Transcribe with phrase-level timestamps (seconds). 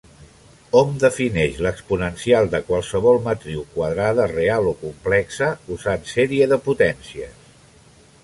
[0.77, 7.53] Hom defineix l'exponencial de qualsevol matriu quadrada real o complexa, usant sèrie de potències.